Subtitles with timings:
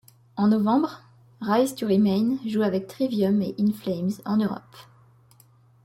[0.35, 1.03] En novembre,
[1.41, 4.75] Rise to Remain joue avec Trivium et In Flames en Europe.